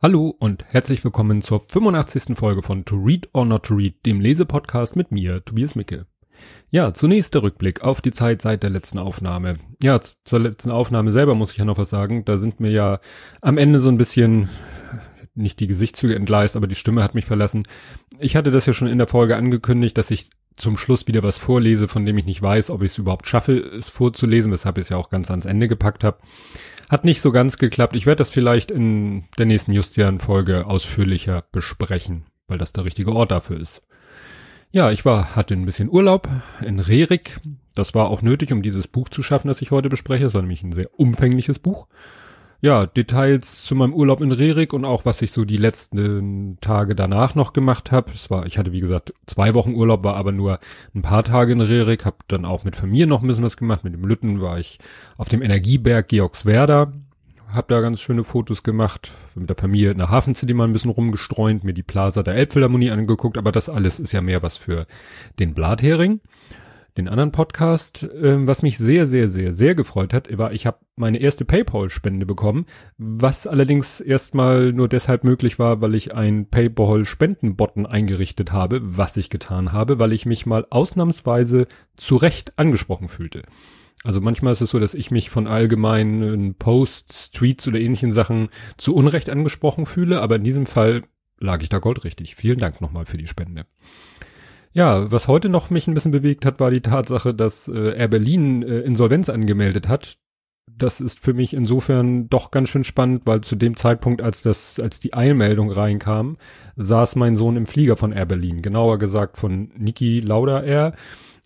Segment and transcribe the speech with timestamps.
[0.00, 2.38] Hallo und herzlich willkommen zur 85.
[2.38, 6.06] Folge von To Read or Not to Read, dem Lesepodcast mit mir, Tobias Micke.
[6.70, 9.56] Ja, zunächst der Rückblick auf die Zeit seit der letzten Aufnahme.
[9.82, 12.24] Ja, zur letzten Aufnahme selber muss ich ja noch was sagen.
[12.24, 13.00] Da sind mir ja
[13.40, 14.48] am Ende so ein bisschen
[15.34, 17.64] nicht die Gesichtszüge entgleist, aber die Stimme hat mich verlassen.
[18.20, 21.38] Ich hatte das ja schon in der Folge angekündigt, dass ich zum Schluss wieder was
[21.38, 24.82] vorlese, von dem ich nicht weiß, ob ich es überhaupt schaffe, es vorzulesen, weshalb ich
[24.82, 26.18] es ja auch ganz ans Ende gepackt habe.
[26.88, 27.94] Hat nicht so ganz geklappt.
[27.94, 33.30] Ich werde das vielleicht in der nächsten Justian-Folge ausführlicher besprechen, weil das der richtige Ort
[33.30, 33.82] dafür ist.
[34.70, 36.28] Ja, ich war, hatte ein bisschen Urlaub
[36.62, 37.40] in Rerik.
[37.74, 40.26] Das war auch nötig, um dieses Buch zu schaffen, das ich heute bespreche.
[40.26, 41.88] Es war nämlich ein sehr umfängliches Buch
[42.60, 46.96] ja, Details zu meinem Urlaub in Rerik und auch was ich so die letzten Tage
[46.96, 48.10] danach noch gemacht habe.
[48.12, 50.58] Es war, ich hatte wie gesagt zwei Wochen Urlaub, war aber nur
[50.92, 53.84] ein paar Tage in Rerik, habe dann auch mit Familie noch ein bisschen was gemacht.
[53.84, 54.78] Mit dem Lütten war ich
[55.16, 56.92] auf dem Energieberg Georgswerda,
[57.52, 60.90] habe da ganz schöne Fotos gemacht, mit der Familie in der Hafen mal ein bisschen
[60.90, 64.88] rumgestreunt, mir die Plaza der Elbphilharmonie angeguckt, aber das alles ist ja mehr was für
[65.38, 66.20] den Blathering
[66.98, 68.06] den anderen Podcast.
[68.20, 72.26] Ähm, was mich sehr, sehr, sehr, sehr gefreut hat, war, ich habe meine erste PayPal-Spende
[72.26, 72.66] bekommen,
[72.98, 79.30] was allerdings erstmal nur deshalb möglich war, weil ich ein PayPal-Spenden-Button eingerichtet habe, was ich
[79.30, 81.66] getan habe, weil ich mich mal ausnahmsweise
[81.96, 83.42] zu Recht angesprochen fühlte.
[84.04, 88.48] Also manchmal ist es so, dass ich mich von allgemeinen Posts, Tweets oder ähnlichen Sachen
[88.76, 91.04] zu Unrecht angesprochen fühle, aber in diesem Fall
[91.38, 92.34] lag ich da goldrichtig.
[92.34, 93.66] Vielen Dank nochmal für die Spende.
[94.78, 98.06] Ja, was heute noch mich ein bisschen bewegt hat, war die Tatsache, dass äh, Air
[98.06, 100.18] Berlin äh, Insolvenz angemeldet hat.
[100.68, 104.78] Das ist für mich insofern doch ganz schön spannend, weil zu dem Zeitpunkt, als das,
[104.78, 106.36] als die Eilmeldung reinkam,
[106.76, 110.94] saß mein Sohn im Flieger von Air Berlin, genauer gesagt von Niki Lauda Air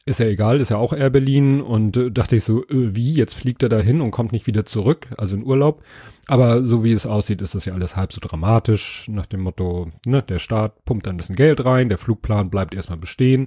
[0.05, 3.15] ist ja egal, ist ja auch Air Berlin und äh, dachte ich so, äh, wie,
[3.15, 5.83] jetzt fliegt er dahin und kommt nicht wieder zurück, also in Urlaub.
[6.27, 9.91] Aber so wie es aussieht, ist das ja alles halb so dramatisch, nach dem Motto,
[10.05, 13.47] ne, der Staat pumpt ein bisschen Geld rein, der Flugplan bleibt erstmal bestehen.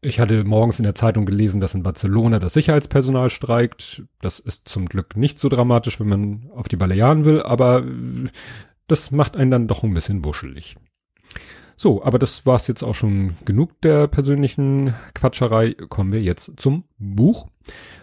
[0.00, 4.02] Ich hatte morgens in der Zeitung gelesen, dass in Barcelona das Sicherheitspersonal streikt.
[4.20, 7.84] Das ist zum Glück nicht so dramatisch, wenn man auf die Balearen will, aber
[8.86, 10.76] das macht einen dann doch ein bisschen wuschelig.
[11.76, 15.74] So, aber das war's jetzt auch schon genug der persönlichen Quatscherei.
[15.74, 17.48] Kommen wir jetzt zum Buch.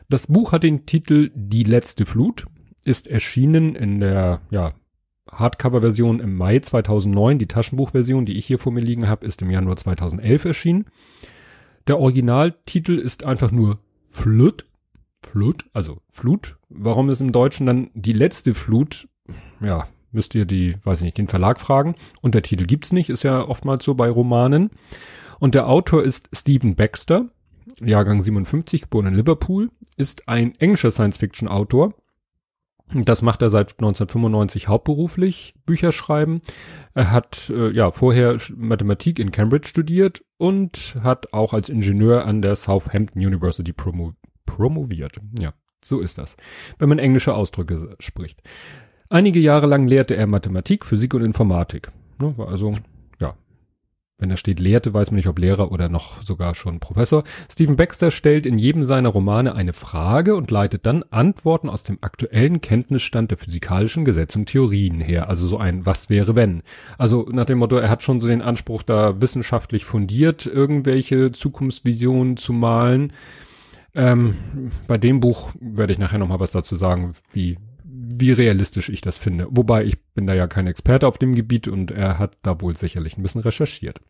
[0.09, 2.45] Das Buch hat den Titel Die letzte Flut,
[2.83, 4.73] ist erschienen in der ja,
[5.31, 7.39] Hardcover-Version im Mai 2009.
[7.39, 10.85] Die Taschenbuchversion, die ich hier vor mir liegen habe, ist im Januar 2011 erschienen.
[11.87, 14.65] Der Originaltitel ist einfach nur Flut.
[15.23, 16.57] Flut, also Flut.
[16.69, 19.07] Warum ist im Deutschen dann die letzte Flut?
[19.61, 21.95] Ja, müsst ihr die, weiß ich nicht, den Verlag fragen.
[22.21, 24.71] Und der Titel gibt's nicht, ist ja oftmals so bei Romanen.
[25.39, 27.29] Und der Autor ist Stephen Baxter,
[27.79, 31.93] Jahrgang 57, geboren in Liverpool, ist ein englischer Science-Fiction-Autor.
[32.93, 36.41] Das macht er seit 1995 hauptberuflich, Bücher schreiben.
[36.93, 42.41] Er hat äh, ja vorher Mathematik in Cambridge studiert und hat auch als Ingenieur an
[42.41, 44.13] der Southampton University promo
[44.45, 45.15] promoviert.
[45.39, 46.35] Ja, so ist das,
[46.77, 48.41] wenn man englische Ausdrücke spricht.
[49.11, 51.91] Einige Jahre lang lehrte er Mathematik, Physik und Informatik.
[52.21, 52.75] Ne, also,
[53.19, 53.33] ja.
[54.17, 57.25] Wenn er steht lehrte, weiß man nicht, ob Lehrer oder noch sogar schon Professor.
[57.51, 61.97] Stephen Baxter stellt in jedem seiner Romane eine Frage und leitet dann Antworten aus dem
[61.99, 65.27] aktuellen Kenntnisstand der physikalischen Gesetze und Theorien her.
[65.27, 66.63] Also so ein Was wäre wenn.
[66.97, 72.37] Also nach dem Motto, er hat schon so den Anspruch, da wissenschaftlich fundiert irgendwelche Zukunftsvisionen
[72.37, 73.11] zu malen.
[73.93, 74.35] Ähm,
[74.87, 77.57] bei dem Buch werde ich nachher nochmal was dazu sagen, wie
[77.93, 79.47] wie realistisch ich das finde.
[79.49, 82.75] Wobei ich bin da ja kein Experte auf dem Gebiet und er hat da wohl
[82.75, 84.01] sicherlich ein bisschen recherchiert.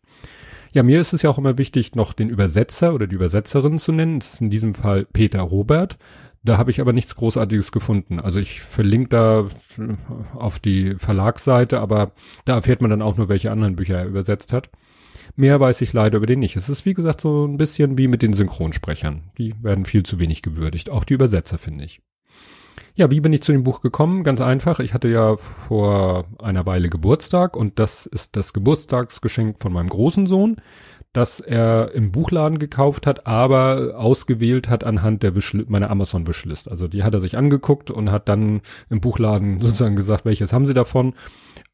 [0.72, 3.92] Ja, mir ist es ja auch immer wichtig, noch den Übersetzer oder die Übersetzerin zu
[3.92, 4.20] nennen.
[4.20, 5.98] Das ist in diesem Fall Peter Robert.
[6.44, 8.18] Da habe ich aber nichts Großartiges gefunden.
[8.18, 9.48] Also ich verlinke da
[10.34, 12.12] auf die Verlagsseite, aber
[12.44, 14.70] da erfährt man dann auch nur, welche anderen Bücher er übersetzt hat.
[15.36, 16.56] Mehr weiß ich leider über den nicht.
[16.56, 19.30] Es ist wie gesagt so ein bisschen wie mit den Synchronsprechern.
[19.38, 20.90] Die werden viel zu wenig gewürdigt.
[20.90, 22.00] Auch die Übersetzer finde ich.
[22.94, 24.22] Ja, wie bin ich zu dem Buch gekommen?
[24.22, 24.78] Ganz einfach.
[24.78, 30.26] Ich hatte ja vor einer Weile Geburtstag und das ist das Geburtstagsgeschenk von meinem großen
[30.26, 30.56] Sohn,
[31.14, 36.70] das er im Buchladen gekauft hat, aber ausgewählt hat anhand der Wischl meiner Amazon Wishlist.
[36.70, 38.60] Also die hat er sich angeguckt und hat dann
[38.90, 41.14] im Buchladen sozusagen gesagt, welches haben sie davon?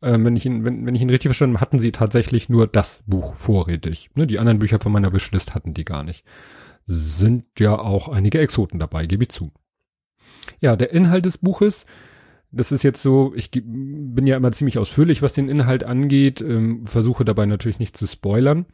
[0.00, 3.02] Ähm, wenn ich ihn, wenn, wenn ich ihn richtig verstanden hatten sie tatsächlich nur das
[3.08, 4.10] Buch vorrätig.
[4.14, 6.24] Ne, die anderen Bücher von meiner Wishlist hatten die gar nicht.
[6.86, 9.50] Sind ja auch einige Exoten dabei, gebe ich zu.
[10.60, 11.86] Ja, der Inhalt des Buches,
[12.50, 16.86] das ist jetzt so, ich bin ja immer ziemlich ausführlich, was den Inhalt angeht, ähm,
[16.86, 18.66] versuche dabei natürlich nicht zu spoilern.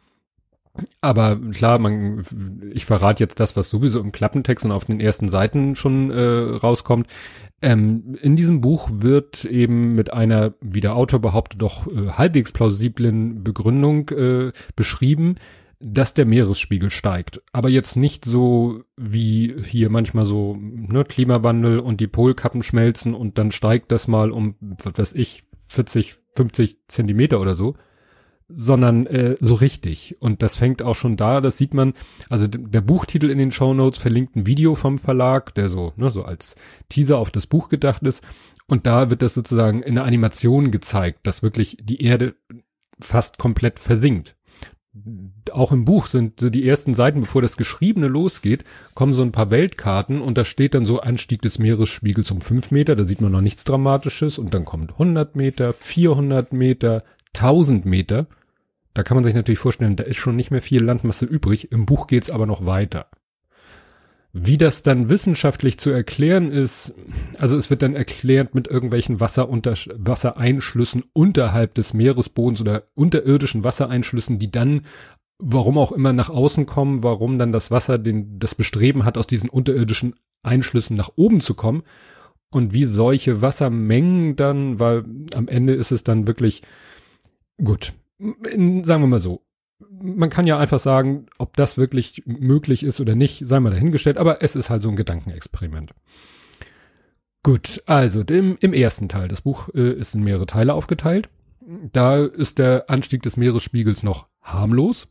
[1.00, 2.24] Aber klar, man,
[2.72, 6.56] ich verrate jetzt das, was sowieso im Klappentext und auf den ersten Seiten schon äh,
[6.56, 7.06] rauskommt.
[7.62, 12.50] Ähm, in diesem Buch wird eben mit einer, wie der Autor behauptet, doch äh, halbwegs
[12.50, 15.36] plausiblen Begründung äh, beschrieben,
[15.86, 17.42] dass der Meeresspiegel steigt.
[17.52, 23.36] Aber jetzt nicht so wie hier manchmal so ne, Klimawandel und die Polkappen schmelzen und
[23.36, 27.74] dann steigt das mal um, was weiß ich, 40, 50 Zentimeter oder so,
[28.48, 30.16] sondern äh, so richtig.
[30.20, 31.92] Und das fängt auch schon da, das sieht man,
[32.30, 36.10] also der Buchtitel in den Show Notes verlinkt ein Video vom Verlag, der so, ne,
[36.10, 36.56] so als
[36.88, 38.24] Teaser auf das Buch gedacht ist.
[38.66, 42.36] Und da wird das sozusagen in der Animation gezeigt, dass wirklich die Erde
[42.98, 44.34] fast komplett versinkt
[45.52, 48.64] auch im Buch sind so die ersten Seiten, bevor das Geschriebene losgeht,
[48.94, 52.70] kommen so ein paar Weltkarten und da steht dann so Anstieg des Meeresspiegels um fünf
[52.70, 57.02] Meter, da sieht man noch nichts Dramatisches und dann kommt 100 Meter, 400 Meter,
[57.34, 58.26] 1000 Meter.
[58.94, 61.72] Da kann man sich natürlich vorstellen, da ist schon nicht mehr viel Landmasse übrig.
[61.72, 63.08] Im Buch geht's aber noch weiter.
[64.36, 66.92] Wie das dann wissenschaftlich zu erklären ist,
[67.38, 74.50] also es wird dann erklärt mit irgendwelchen Wassereinschlüssen unterhalb des Meeresbodens oder unterirdischen Wassereinschlüssen, die
[74.50, 74.86] dann,
[75.38, 79.28] warum auch immer, nach außen kommen, warum dann das Wasser den, das Bestreben hat, aus
[79.28, 81.84] diesen unterirdischen Einschlüssen nach oben zu kommen
[82.50, 85.04] und wie solche Wassermengen dann, weil
[85.36, 86.62] am Ende ist es dann wirklich
[87.62, 87.92] gut.
[88.50, 89.42] In, sagen wir mal so,
[89.78, 94.18] man kann ja einfach sagen, ob das wirklich möglich ist oder nicht, sei mal dahingestellt,
[94.18, 95.92] aber es ist halt so ein Gedankenexperiment.
[97.42, 101.28] Gut, also dem, im ersten Teil, das Buch äh, ist in mehrere Teile aufgeteilt.
[101.92, 105.08] Da ist der Anstieg des Meeresspiegels noch harmlos,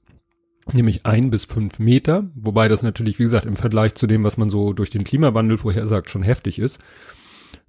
[0.72, 4.38] nämlich ein bis fünf Meter, wobei das natürlich, wie gesagt, im Vergleich zu dem, was
[4.38, 6.80] man so durch den Klimawandel vorhersagt, schon heftig ist.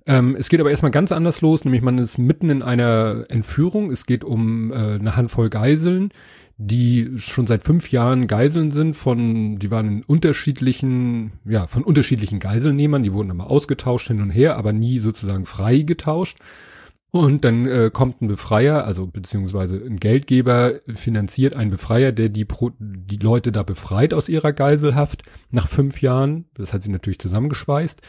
[0.07, 3.91] Ähm, es geht aber erstmal ganz anders los, nämlich man ist mitten in einer Entführung.
[3.91, 6.11] Es geht um äh, eine Handvoll Geiseln,
[6.59, 12.39] die schon seit fünf Jahren Geiseln sind von, die waren in unterschiedlichen, ja, von unterschiedlichen
[12.39, 16.39] Geiselnehmern, die wurden immer ausgetauscht hin und her, aber nie sozusagen frei getauscht.
[17.11, 22.45] Und dann äh, kommt ein Befreier, also beziehungsweise ein Geldgeber finanziert einen Befreier, der die,
[22.45, 26.47] Pro die Leute da befreit aus ihrer Geiselhaft nach fünf Jahren.
[26.55, 28.03] Das hat sie natürlich zusammengeschweißt.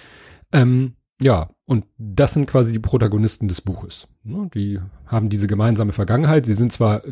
[0.51, 4.07] Ähm, ja, und das sind quasi die Protagonisten des Buches.
[4.23, 6.45] Ne, die haben diese gemeinsame Vergangenheit.
[6.45, 7.03] Sie sind zwar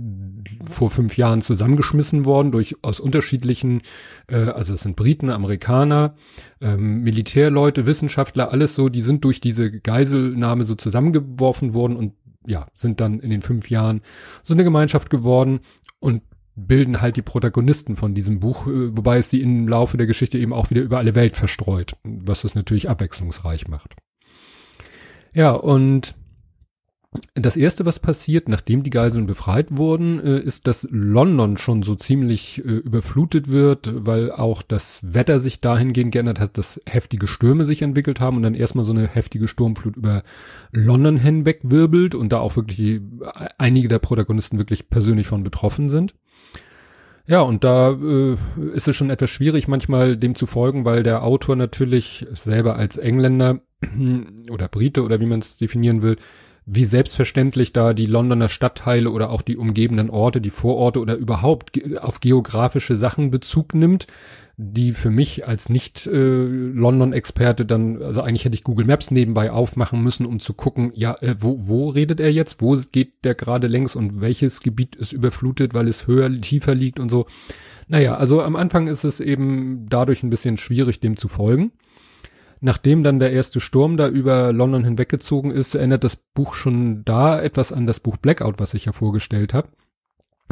[0.70, 3.82] vor fünf Jahren zusammengeschmissen worden durch aus unterschiedlichen,
[4.28, 6.16] äh, also es sind Briten, Amerikaner,
[6.60, 12.14] ähm, Militärleute, Wissenschaftler, alles so, die sind durch diese Geiselnahme so zusammengeworfen worden und
[12.46, 14.02] ja, sind dann in den fünf Jahren
[14.42, 15.62] so eine Gemeinschaft geworden
[16.00, 16.24] und
[16.56, 20.38] bilden halt die Protagonisten von diesem Buch, äh, wobei es sie im Laufe der Geschichte
[20.38, 23.96] eben auch wieder über alle Welt verstreut, was es natürlich abwechslungsreich macht.
[25.34, 26.16] Ja, und
[27.36, 31.96] das erste, was passiert, nachdem die Geiseln befreit wurden, äh, ist, dass London schon so
[31.96, 37.66] ziemlich äh, überflutet wird, weil auch das Wetter sich dahingehend geändert hat, dass heftige Stürme
[37.66, 40.24] sich entwickelt haben und dann erstmal so eine heftige Sturmflut über
[40.72, 43.02] London hinweg wirbelt und da auch wirklich die,
[43.58, 46.16] einige der Protagonisten wirklich persönlich von betroffen sind.
[47.26, 48.36] Ja, und da äh,
[48.74, 52.98] ist es schon etwas schwierig, manchmal dem zu folgen, weil der Autor natürlich selber als
[52.98, 53.62] Engländer
[54.50, 56.18] oder Brite oder wie man es definieren will,
[56.66, 61.72] wie selbstverständlich da die Londoner Stadtteile oder auch die umgebenden Orte, die Vororte oder überhaupt
[62.00, 64.08] auf geografische Sachen Bezug nimmt,
[64.56, 66.72] die für mich als nicht äh,
[67.66, 71.36] dann, also eigentlich hätte ich Google Maps nebenbei aufmachen müssen, um zu gucken, ja, äh,
[71.40, 75.74] wo, wo redet er jetzt, wo geht der gerade längs und welches Gebiet ist überflutet,
[75.74, 77.26] weil es höher, tiefer liegt und so.
[77.88, 81.72] Naja, also am Anfang ist es eben dadurch ein bisschen schwierig, dem zu folgen.
[82.66, 87.42] Nachdem dann der erste Sturm da über London hinweggezogen ist, erinnert das Buch schon da
[87.42, 89.68] etwas an das Buch Blackout, was ich ja vorgestellt habe,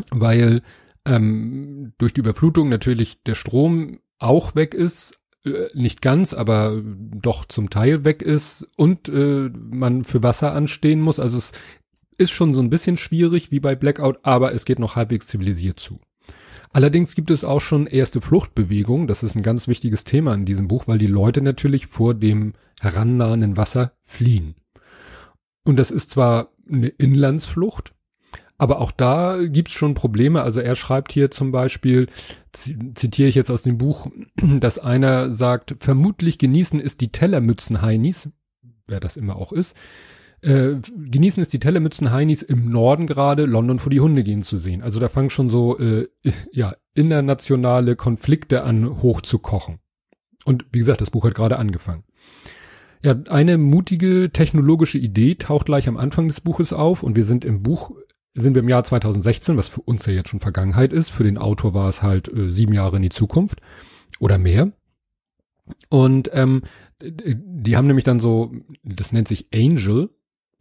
[0.09, 0.61] weil
[1.05, 7.45] ähm, durch die Überflutung natürlich der Strom auch weg ist, äh, nicht ganz, aber doch
[7.45, 11.17] zum Teil weg ist und äh, man für Wasser anstehen muss.
[11.17, 11.53] Also es
[12.17, 15.79] ist schon so ein bisschen schwierig wie bei Blackout, aber es geht noch halbwegs zivilisiert
[15.79, 16.01] zu.
[16.73, 19.07] Allerdings gibt es auch schon erste Fluchtbewegungen.
[19.07, 22.53] Das ist ein ganz wichtiges Thema in diesem Buch, weil die Leute natürlich vor dem
[22.79, 24.55] herannahenden Wasser fliehen.
[25.63, 27.93] Und das ist zwar eine Inlandsflucht,
[28.57, 30.43] aber auch da gibt's schon Probleme.
[30.43, 32.07] Also er schreibt hier zum Beispiel,
[32.53, 38.29] zitiere ich jetzt aus dem Buch, dass einer sagt, vermutlich genießen es die Tellermützen-Heinis,
[38.87, 39.75] wer das immer auch ist,
[40.41, 44.57] äh, genießen es die Tellermützen Heinis im Norden gerade, London vor die Hunde gehen zu
[44.57, 44.81] sehen.
[44.81, 46.07] Also da fangen schon so äh,
[46.51, 49.79] ja internationale Konflikte an hochzukochen.
[50.45, 52.03] Und wie gesagt, das Buch hat gerade angefangen.
[53.03, 57.45] Ja, eine mutige technologische Idee taucht gleich am Anfang des Buches auf und wir sind
[57.45, 57.91] im Buch
[58.33, 61.09] sind wir im Jahr 2016, was für uns ja jetzt schon Vergangenheit ist.
[61.09, 63.61] Für den Autor war es halt äh, sieben Jahre in die Zukunft
[64.19, 64.71] oder mehr.
[65.89, 66.63] Und ähm,
[67.01, 70.09] die haben nämlich dann so, das nennt sich Angel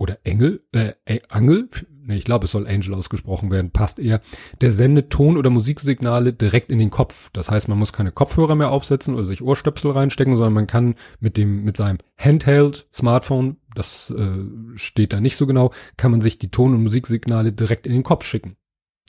[0.01, 0.95] oder Engel, äh,
[1.29, 1.69] Angel,
[2.03, 4.23] ne, ich glaube, es soll Angel ausgesprochen werden, passt eher.
[4.63, 7.29] Der sendet Ton- oder Musiksignale direkt in den Kopf.
[7.35, 10.95] Das heißt, man muss keine Kopfhörer mehr aufsetzen oder sich Ohrstöpsel reinstecken, sondern man kann
[11.21, 14.39] mit dem, mit seinem Handheld, Smartphone, das äh,
[14.77, 18.03] steht da nicht so genau, kann man sich die Ton- und Musiksignale direkt in den
[18.03, 18.57] Kopf schicken.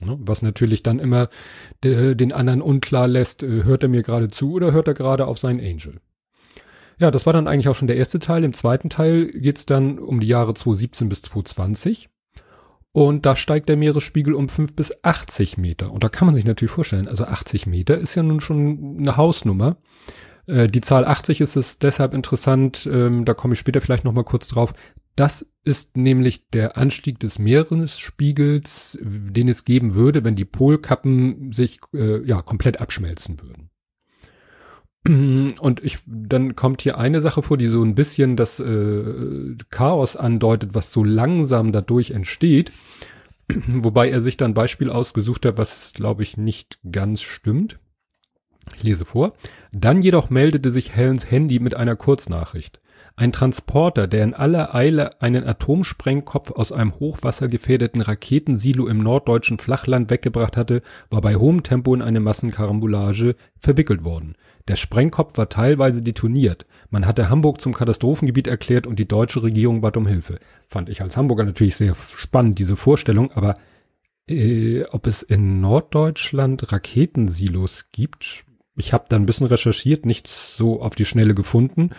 [0.04, 0.18] Ne?
[0.20, 1.30] Was natürlich dann immer
[1.84, 5.26] de, den anderen unklar lässt, äh, hört er mir gerade zu oder hört er gerade
[5.26, 6.00] auf seinen Angel.
[7.02, 8.44] Ja, das war dann eigentlich auch schon der erste Teil.
[8.44, 12.10] Im zweiten Teil geht's dann um die Jahre 2017 bis 2020.
[12.92, 15.90] Und da steigt der Meeresspiegel um 5 bis 80 Meter.
[15.90, 19.16] Und da kann man sich natürlich vorstellen, also 80 Meter ist ja nun schon eine
[19.16, 19.78] Hausnummer.
[20.46, 24.22] Äh, die Zahl 80 ist es deshalb interessant, ähm, da komme ich später vielleicht nochmal
[24.22, 24.72] kurz drauf.
[25.16, 31.80] Das ist nämlich der Anstieg des Meeresspiegels, den es geben würde, wenn die Polkappen sich
[31.94, 33.71] äh, ja komplett abschmelzen würden.
[35.06, 40.16] Und ich, dann kommt hier eine Sache vor, die so ein bisschen das äh, Chaos
[40.16, 42.72] andeutet, was so langsam dadurch entsteht.
[43.66, 47.78] Wobei er sich dann Beispiel ausgesucht hat, was glaube ich nicht ganz stimmt.
[48.76, 49.34] Ich lese vor.
[49.72, 52.81] Dann jedoch meldete sich Helens Handy mit einer Kurznachricht.
[53.14, 60.10] Ein Transporter, der in aller Eile einen Atomsprengkopf aus einem hochwassergefährdeten Raketensilo im norddeutschen Flachland
[60.10, 64.36] weggebracht hatte, war bei hohem Tempo in eine Massenkarambolage verwickelt worden.
[64.68, 66.64] Der Sprengkopf war teilweise detoniert.
[66.88, 70.38] Man hatte Hamburg zum Katastrophengebiet erklärt und die deutsche Regierung bat um Hilfe.
[70.66, 73.56] Fand ich als Hamburger natürlich sehr spannend, diese Vorstellung, aber
[74.28, 78.44] äh, ob es in Norddeutschland Raketensilos gibt,
[78.76, 81.90] ich habe da ein bisschen recherchiert, nichts so auf die Schnelle gefunden.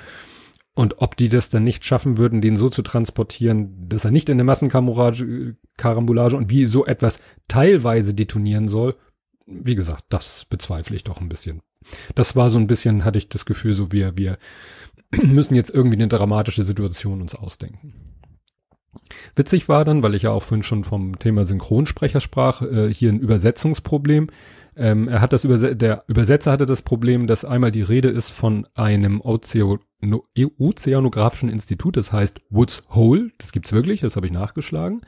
[0.75, 4.27] Und ob die das dann nicht schaffen würden, den so zu transportieren, dass er nicht
[4.29, 8.95] in eine Massenkarambolage und wie so etwas teilweise detonieren soll,
[9.45, 11.61] wie gesagt, das bezweifle ich doch ein bisschen.
[12.15, 14.37] Das war so ein bisschen, hatte ich das Gefühl, so wir, wir
[15.21, 17.93] müssen jetzt irgendwie eine dramatische Situation uns ausdenken.
[19.35, 23.11] Witzig war dann, weil ich ja auch vorhin schon vom Thema Synchronsprecher sprach, äh, hier
[23.11, 24.29] ein Übersetzungsproblem.
[24.75, 28.31] Ähm, er hat das Überse der Übersetzer hatte das Problem, dass einmal die Rede ist
[28.31, 29.79] von einem Ozeano
[30.57, 35.01] Ozeanografischen Institut, das heißt Woods Hole, das gibt's wirklich, das habe ich nachgeschlagen.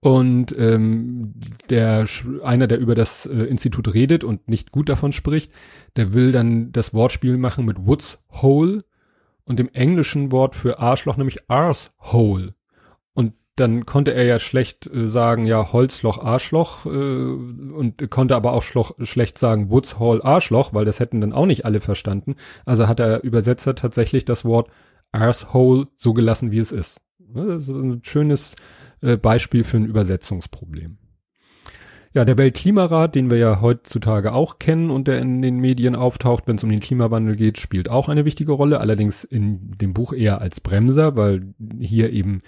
[0.00, 1.34] Und ähm,
[1.70, 2.06] der
[2.44, 5.52] einer, der über das äh, Institut redet und nicht gut davon spricht,
[5.96, 8.84] der will dann das Wortspiel machen mit Woods Hole
[9.44, 12.54] und dem englischen Wort für Arschloch, nämlich Arse-Hole.
[13.14, 18.52] Und dann konnte er ja schlecht äh, sagen, ja, Holzloch, Arschloch, äh, und konnte aber
[18.52, 22.36] auch schloch, schlecht sagen, Woods Hole, Arschloch, weil das hätten dann auch nicht alle verstanden.
[22.64, 24.70] Also hat der Übersetzer tatsächlich das Wort
[25.12, 27.00] Arse-Hole so gelassen, wie es ist.
[27.18, 28.56] Das ist ein schönes
[29.00, 30.98] äh, Beispiel für ein Übersetzungsproblem.
[32.18, 36.48] Ja, der Weltklimarat, den wir ja heutzutage auch kennen und der in den Medien auftaucht,
[36.48, 40.12] wenn es um den Klimawandel geht, spielt auch eine wichtige Rolle, allerdings in dem Buch
[40.12, 42.42] eher als Bremser, weil hier eben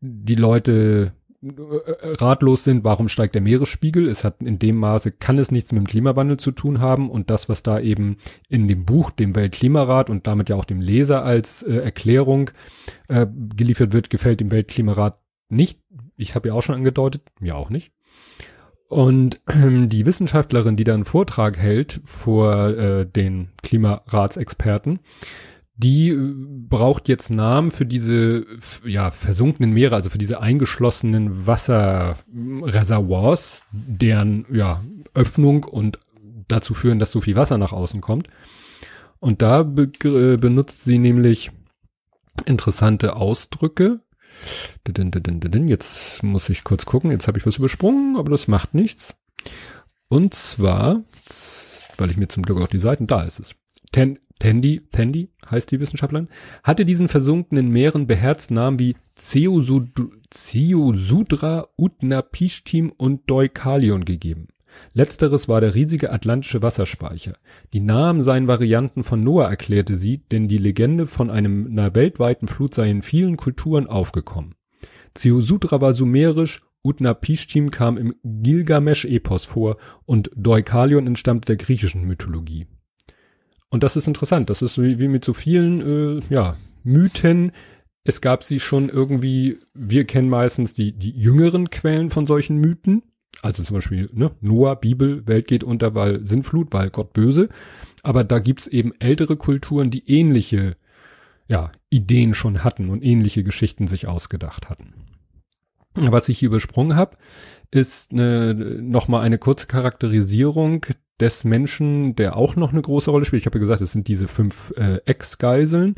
[0.00, 1.48] die Leute äh,
[2.04, 4.08] ratlos sind, warum steigt der Meeresspiegel?
[4.08, 7.28] Es hat in dem Maße, kann es nichts mit dem Klimawandel zu tun haben und
[7.28, 8.18] das, was da eben
[8.48, 12.52] in dem Buch, dem Weltklimarat und damit ja auch dem Leser als äh, Erklärung
[13.08, 15.18] äh, geliefert wird, gefällt dem Weltklimarat
[15.48, 15.80] nicht.
[16.16, 17.90] Ich habe ja auch schon angedeutet, mir auch nicht.
[18.88, 25.00] Und ähm, die Wissenschaftlerin, die da einen Vortrag hält vor äh, den Klimaratsexperten,
[25.76, 28.46] die äh, braucht jetzt Namen für diese
[28.84, 34.82] ja versunkenen Meere, also für diese eingeschlossenen Wasserreservoirs, deren ja
[35.14, 35.98] Öffnung und
[36.48, 38.28] dazu führen, dass so viel Wasser nach außen kommt.
[39.18, 41.50] Und da be äh, benutzt sie nämlich
[42.44, 44.00] interessante Ausdrücke,
[45.68, 47.10] Jetzt muss ich kurz gucken.
[47.10, 49.16] Jetzt habe ich was übersprungen, aber das macht nichts.
[50.08, 51.02] Und zwar,
[51.98, 53.54] weil ich mir zum Glück auch die Seiten, da ist es.
[53.92, 56.28] Ten, Tendi, Tendi heißt die Wissenschaftlerin,
[56.62, 60.08] hatte diesen versunkenen Meeren beherzt Namen wie Zeosudra,
[61.76, 64.48] Utnapishtim und Deukalion gegeben.
[64.92, 67.36] Letzteres war der riesige atlantische Wasserspeicher.
[67.72, 72.48] Die Namen seien Varianten von Noah, erklärte sie, denn die Legende von einem einer weltweiten
[72.48, 74.54] Flut sei in vielen Kulturen aufgekommen.
[75.14, 82.66] Ziusudra war sumerisch, Utnapishtim kam im Gilgamesch-Epos vor und Deukalion entstammte der griechischen Mythologie.
[83.68, 84.48] Und das ist interessant.
[84.50, 87.52] Das ist wie, wie mit so vielen äh, ja, Mythen.
[88.04, 93.02] Es gab sie schon irgendwie, wir kennen meistens die, die jüngeren Quellen von solchen Mythen,
[93.42, 97.48] also zum Beispiel ne, Noah, Bibel, Welt geht unter, weil Sinnflut, weil Gott böse.
[98.02, 100.76] Aber da gibt's eben ältere Kulturen, die ähnliche
[101.48, 104.94] ja, Ideen schon hatten und ähnliche Geschichten sich ausgedacht hatten.
[105.94, 107.16] Was ich hier übersprungen habe,
[107.70, 110.86] ist eine, noch mal eine kurze Charakterisierung
[111.20, 113.42] des Menschen, der auch noch eine große Rolle spielt.
[113.42, 115.94] Ich habe ja gesagt, es sind diese fünf äh, Ex-Geiseln.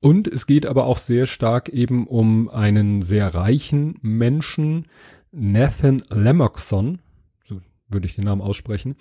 [0.00, 4.86] Und es geht aber auch sehr stark eben um einen sehr reichen Menschen,
[5.34, 7.00] Nathan Lemmoxon,
[7.44, 8.96] so würde ich den Namen aussprechen,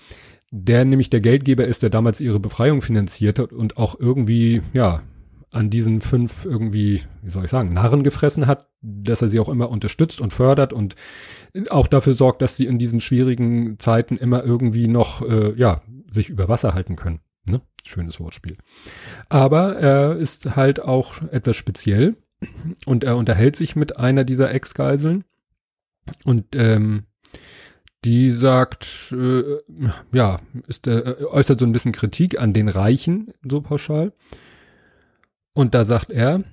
[0.51, 5.03] der nämlich der Geldgeber ist, der damals ihre Befreiung finanziert hat und auch irgendwie, ja,
[5.53, 9.49] an diesen fünf irgendwie, wie soll ich sagen, Narren gefressen hat, dass er sie auch
[9.49, 10.95] immer unterstützt und fördert und
[11.69, 16.29] auch dafür sorgt, dass sie in diesen schwierigen Zeiten immer irgendwie noch, äh, ja, sich
[16.29, 17.19] über Wasser halten können.
[17.45, 17.61] Ne?
[17.83, 18.57] Schönes Wortspiel.
[19.29, 22.15] Aber er ist halt auch etwas speziell
[22.85, 25.23] und er unterhält sich mit einer dieser Ex-Geiseln
[26.25, 27.05] und ähm,
[28.05, 29.59] die sagt, äh,
[30.11, 34.13] ja, ist, äh, äußert so ein bisschen Kritik an den Reichen, so pauschal.
[35.53, 36.43] Und da sagt er,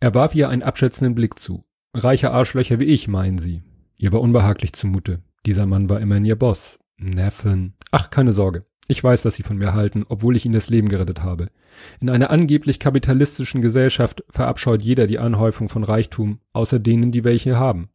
[0.00, 1.64] er warf ihr einen abschätzenden Blick zu.
[1.94, 3.62] Reiche Arschlöcher wie ich, meinen sie.
[3.98, 5.22] Ihr war unbehaglich zumute.
[5.46, 6.78] Dieser Mann war immerhin ihr Boss.
[6.98, 7.74] Neffen.
[7.90, 8.66] Ach, keine Sorge.
[8.90, 11.50] Ich weiß, was Sie von mir halten, obwohl ich Ihnen das Leben gerettet habe.
[12.00, 17.58] In einer angeblich kapitalistischen Gesellschaft verabscheut jeder die Anhäufung von Reichtum, außer denen, die welche
[17.58, 17.90] haben.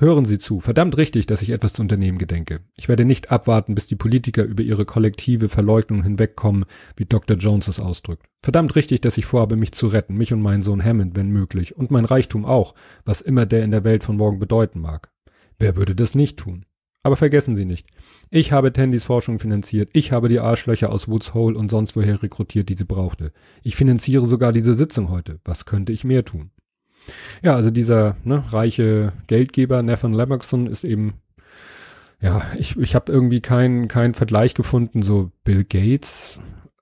[0.00, 2.60] Hören Sie zu, verdammt richtig, dass ich etwas zu unternehmen gedenke.
[2.78, 6.64] Ich werde nicht abwarten, bis die Politiker über ihre kollektive Verleugnung hinwegkommen,
[6.96, 7.36] wie Dr.
[7.36, 8.24] Jones es ausdrückt.
[8.42, 11.76] Verdammt richtig, dass ich vorhabe, mich zu retten, mich und meinen Sohn Hammond, wenn möglich,
[11.76, 15.10] und mein Reichtum auch, was immer der in der Welt von morgen bedeuten mag.
[15.58, 16.64] Wer würde das nicht tun?
[17.02, 17.86] Aber vergessen Sie nicht,
[18.30, 22.22] ich habe Tandys Forschung finanziert, ich habe die Arschlöcher aus Woods Hole und sonst woher
[22.22, 23.32] rekrutiert, die sie brauchte.
[23.62, 25.40] Ich finanziere sogar diese Sitzung heute.
[25.44, 26.52] Was könnte ich mehr tun?
[27.42, 31.14] Ja, also dieser ne, reiche Geldgeber, Nathan Lambertson, ist eben,
[32.20, 36.38] ja, ich, ich habe irgendwie keinen keinen Vergleich gefunden, so Bill Gates,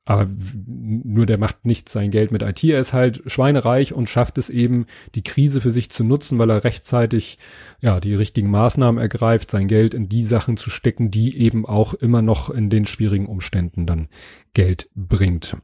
[0.09, 0.27] aber
[0.67, 2.65] nur der macht nicht sein Geld mit IT.
[2.65, 6.49] Er ist halt schweinereich und schafft es eben, die Krise für sich zu nutzen, weil
[6.49, 7.39] er rechtzeitig
[7.83, 11.93] ja die richtigen Maßnahmen ergreift, sein Geld in die Sachen zu stecken, die eben auch
[11.93, 14.09] immer noch in den schwierigen Umständen dann
[14.55, 15.59] Geld bringt.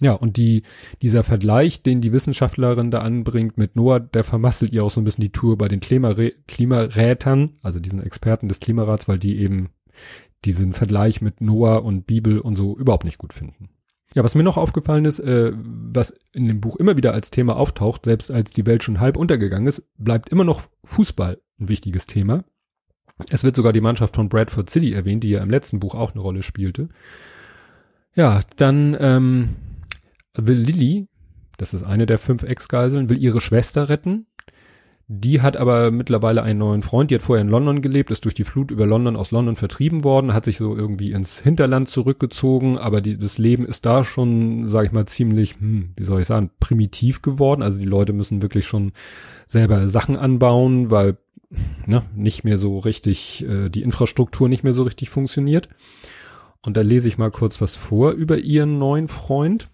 [0.00, 0.62] Ja, und die,
[1.02, 5.04] dieser Vergleich, den die Wissenschaftlerin da anbringt mit Noah, der vermasselt ihr auch so ein
[5.04, 9.68] bisschen die Tour bei den Klimarä Klimarätern, also diesen Experten des Klimarats, weil die eben
[10.44, 13.70] diesen Vergleich mit Noah und Bibel und so überhaupt nicht gut finden.
[14.14, 17.56] Ja, was mir noch aufgefallen ist, äh, was in dem Buch immer wieder als Thema
[17.56, 22.06] auftaucht, selbst als die Welt schon halb untergegangen ist, bleibt immer noch Fußball ein wichtiges
[22.06, 22.44] Thema.
[23.28, 26.12] Es wird sogar die Mannschaft von Bradford City erwähnt, die ja im letzten Buch auch
[26.12, 26.88] eine Rolle spielte.
[28.14, 29.56] Ja, dann ähm,
[30.34, 31.08] will Lilly,
[31.58, 34.26] das ist eine der fünf Ex-Geiseln, will ihre Schwester retten.
[35.12, 38.34] Die hat aber mittlerweile einen neuen Freund, die hat vorher in London gelebt, ist durch
[38.36, 42.78] die Flut über London aus London vertrieben worden, hat sich so irgendwie ins Hinterland zurückgezogen,
[42.78, 46.28] aber die, das Leben ist da schon, sag ich mal, ziemlich, hm, wie soll ich
[46.28, 47.60] sagen, primitiv geworden.
[47.60, 48.92] Also die Leute müssen wirklich schon
[49.48, 51.16] selber Sachen anbauen, weil
[51.86, 55.68] ne, nicht mehr so richtig, äh, die Infrastruktur nicht mehr so richtig funktioniert.
[56.62, 59.70] Und da lese ich mal kurz was vor über ihren neuen Freund.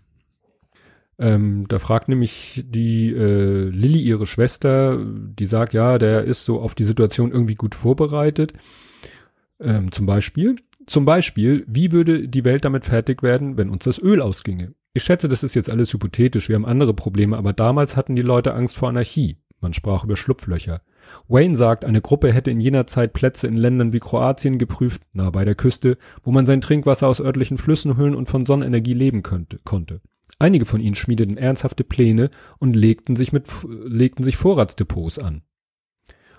[1.18, 6.60] Ähm, da fragt nämlich die äh, Lilly ihre Schwester, die sagt, ja, der ist so
[6.60, 8.52] auf die Situation irgendwie gut vorbereitet.
[9.58, 13.98] Ähm, zum Beispiel, zum Beispiel, wie würde die Welt damit fertig werden, wenn uns das
[13.98, 14.74] Öl ausginge?
[14.92, 18.22] Ich schätze, das ist jetzt alles hypothetisch, wir haben andere Probleme, aber damals hatten die
[18.22, 19.38] Leute Angst vor Anarchie.
[19.60, 20.82] Man sprach über Schlupflöcher.
[21.28, 25.30] Wayne sagt, eine Gruppe hätte in jener Zeit Plätze in Ländern wie Kroatien geprüft, nah
[25.30, 29.22] bei der Küste, wo man sein Trinkwasser aus örtlichen Flüssen holen und von Sonnenenergie leben
[29.22, 30.00] könnte, konnte.
[30.38, 35.42] Einige von ihnen schmiedeten ernsthafte Pläne und legten sich mit, legten sich Vorratsdepots an.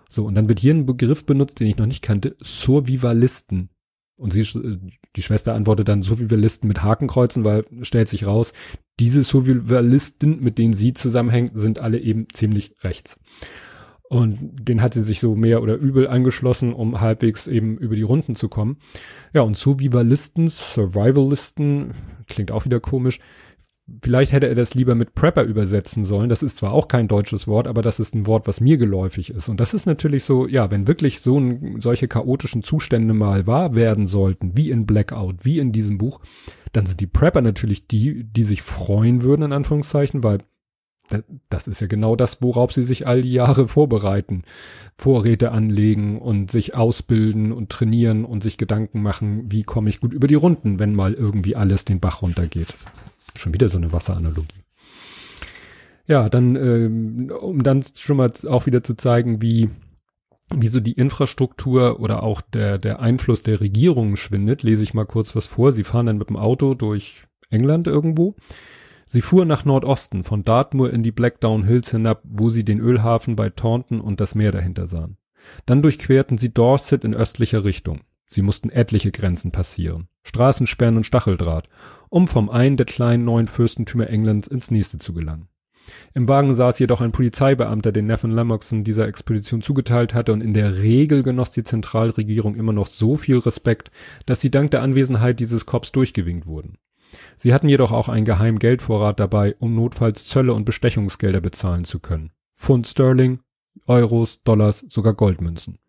[0.10, 3.69] So, und dann wird hier ein Begriff benutzt, den ich noch nicht kannte, Survivalisten.
[4.15, 4.47] Und sie,
[5.15, 8.53] die Schwester antwortet dann Survivalisten mit Hakenkreuzen, weil stellt sich raus,
[8.99, 13.19] diese Survivalisten, mit denen sie zusammenhängt, sind alle eben ziemlich rechts.
[14.10, 18.03] Und den hat sie sich so mehr oder übel angeschlossen, um halbwegs eben über die
[18.03, 18.77] Runden zu kommen.
[19.33, 21.93] Ja, und Survivalisten, Survivalisten,
[22.25, 23.19] klingt auch wieder komisch,
[24.02, 26.28] Vielleicht hätte er das lieber mit Prepper übersetzen sollen.
[26.28, 29.30] Das ist zwar auch kein deutsches Wort, aber das ist ein Wort, was mir geläufig
[29.30, 29.47] ist.
[29.47, 33.76] Und das ist natürlich so, ja, wenn wirklich so ein, solche chaotischen Zustände mal wahr
[33.76, 36.19] werden sollten, wie in Blackout, wie in diesem Buch,
[36.73, 40.39] dann sind die Prepper natürlich die, die sich freuen würden, in Anführungszeichen, weil
[41.50, 44.43] das ist ja genau das, worauf sie sich all die Jahre vorbereiten.
[44.95, 50.12] Vorräte anlegen und sich ausbilden und trainieren und sich Gedanken machen, wie komme ich gut
[50.12, 52.73] über die Runden, wenn mal irgendwie alles den Bach runtergeht.
[53.38, 54.63] Schon wieder so eine Wasseranalogie.
[56.08, 59.69] Ja, dann, ähm, um dann schon mal auch wieder zu zeigen, wie,
[60.54, 65.06] wie so die Infrastruktur oder auch der, der Einfluss der Regierung schwindet, lese ich mal
[65.06, 65.73] kurz was vor.
[65.73, 68.36] Sie fahren dann mit dem Auto durch England irgendwo.
[69.06, 73.36] Sie fuhren nach Nordosten, von Dartmoor in die Blackdown Hills hinab, wo sie den Ölhafen
[73.36, 75.17] bei Taunton und das Meer dahinter sahen.
[75.65, 78.02] Dann durchquerten sie Dorset in östlicher Richtung.
[78.27, 81.69] Sie mussten etliche Grenzen passieren, Straßensperren und Stacheldraht,
[82.09, 85.47] um vom einen der kleinen neuen Fürstentümer Englands ins nächste zu gelangen.
[86.13, 90.53] Im Wagen saß jedoch ein Polizeibeamter, den Neffen Lammoxen dieser Expedition zugeteilt hatte, und in
[90.53, 93.91] der Regel genoss die Zentralregierung immer noch so viel Respekt,
[94.25, 96.77] dass sie dank der Anwesenheit dieses Korps durchgewinkt wurden.
[97.37, 101.99] Sie hatten jedoch auch einen geheimen Geldvorrat dabei, um notfalls Zölle und Bestechungsgelder bezahlen zu
[101.99, 102.31] können.
[102.53, 103.39] Pfund Sterling,
[103.85, 105.79] Euros, Dollars, sogar Goldmünzen.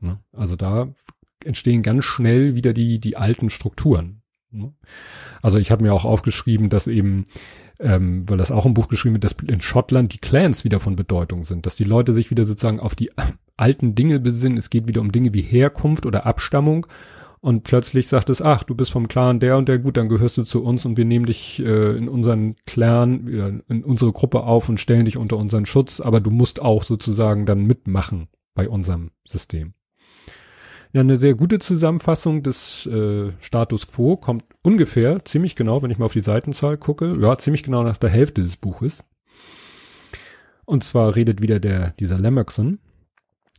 [0.00, 0.20] Ne?
[0.32, 0.88] Also da
[1.44, 4.22] entstehen ganz schnell wieder die, die alten Strukturen.
[4.50, 4.72] Ne?
[5.42, 7.26] Also ich habe mir auch aufgeschrieben, dass eben,
[7.80, 10.96] ähm, weil das auch im Buch geschrieben wird, dass in Schottland die Clans wieder von
[10.96, 13.10] Bedeutung sind, dass die Leute sich wieder sozusagen auf die
[13.56, 14.58] alten Dinge besinnen.
[14.58, 16.86] Es geht wieder um Dinge wie Herkunft oder Abstammung
[17.44, 20.38] und plötzlich sagt es, ach, du bist vom Clan der und der, gut, dann gehörst
[20.38, 24.70] du zu uns und wir nehmen dich äh, in unseren Clan, in unsere Gruppe auf
[24.70, 29.10] und stellen dich unter unseren Schutz, aber du musst auch sozusagen dann mitmachen bei unserem
[29.26, 29.74] System.
[30.94, 35.98] Ja, eine sehr gute Zusammenfassung des äh, Status Quo kommt ungefähr, ziemlich genau, wenn ich
[35.98, 39.02] mal auf die Seitenzahl gucke, ja, ziemlich genau nach der Hälfte des Buches.
[40.64, 42.78] Und zwar redet wieder der, dieser Lammerson.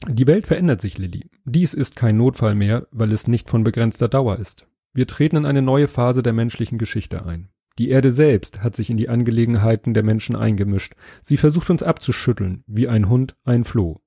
[0.07, 1.29] Die Welt verändert sich, Lilly.
[1.43, 4.65] Dies ist kein Notfall mehr, weil es nicht von begrenzter Dauer ist.
[4.93, 7.49] Wir treten in eine neue Phase der menschlichen Geschichte ein.
[7.77, 10.93] Die Erde selbst hat sich in die Angelegenheiten der Menschen eingemischt.
[11.21, 13.99] Sie versucht uns abzuschütteln, wie ein Hund ein Floh.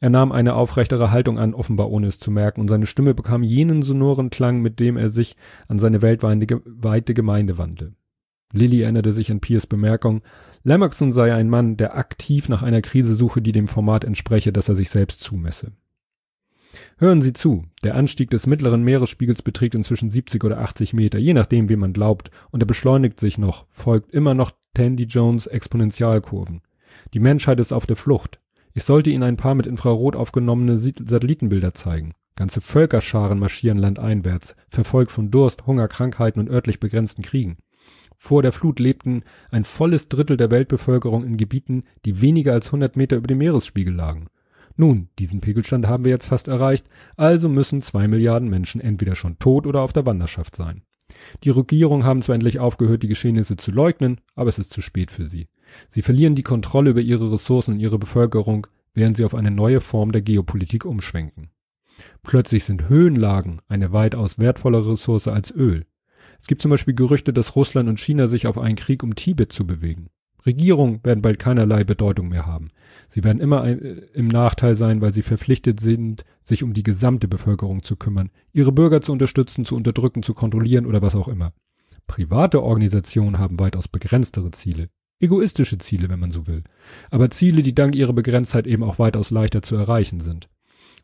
[0.00, 3.42] Er nahm eine aufrechtere Haltung an, offenbar ohne es zu merken, und seine Stimme bekam
[3.42, 5.36] jenen sonoren Klang, mit dem er sich
[5.68, 7.94] an seine weltweite Gemeinde wandte.
[8.52, 10.22] Lilly erinnerte sich an Piers Bemerkung,
[10.62, 14.68] Lammerson sei ein Mann, der aktiv nach einer Krise suche, die dem Format entspreche, das
[14.68, 15.72] er sich selbst zumesse.
[16.98, 21.34] Hören Sie zu, der Anstieg des mittleren Meeresspiegels beträgt inzwischen 70 oder 80 Meter, je
[21.34, 26.62] nachdem, wie man glaubt, und er beschleunigt sich noch, folgt immer noch Tandy Jones Exponentialkurven.
[27.14, 28.40] Die Menschheit ist auf der Flucht.
[28.76, 32.12] Ich sollte Ihnen ein paar mit Infrarot aufgenommene Satellitenbilder zeigen.
[32.36, 37.56] Ganze Völkerscharen marschieren landeinwärts, verfolgt von Durst, Hunger, Krankheiten und örtlich begrenzten Kriegen.
[38.18, 42.96] Vor der Flut lebten ein volles Drittel der Weltbevölkerung in Gebieten, die weniger als 100
[42.96, 44.26] Meter über dem Meeresspiegel lagen.
[44.76, 46.86] Nun, diesen Pegelstand haben wir jetzt fast erreicht,
[47.16, 50.82] also müssen zwei Milliarden Menschen entweder schon tot oder auf der Wanderschaft sein.
[51.44, 55.10] Die Regierungen haben zwar endlich aufgehört, die Geschehnisse zu leugnen, aber es ist zu spät
[55.10, 55.48] für sie.
[55.88, 59.80] Sie verlieren die Kontrolle über ihre Ressourcen und ihre Bevölkerung, während sie auf eine neue
[59.80, 61.50] Form der Geopolitik umschwenken.
[62.22, 65.86] Plötzlich sind Höhenlagen eine weitaus wertvollere Ressource als Öl.
[66.38, 69.52] Es gibt zum Beispiel Gerüchte, dass Russland und China sich auf einen Krieg um Tibet
[69.52, 70.08] zu bewegen.
[70.46, 72.68] Regierungen werden bald keinerlei Bedeutung mehr haben.
[73.08, 76.82] Sie werden immer ein, äh, im Nachteil sein, weil sie verpflichtet sind, sich um die
[76.82, 81.28] gesamte Bevölkerung zu kümmern, ihre Bürger zu unterstützen, zu unterdrücken, zu kontrollieren oder was auch
[81.28, 81.52] immer.
[82.06, 84.88] Private Organisationen haben weitaus begrenztere Ziele.
[85.18, 86.62] Egoistische Ziele, wenn man so will.
[87.10, 90.48] Aber Ziele, die dank ihrer Begrenztheit eben auch weitaus leichter zu erreichen sind.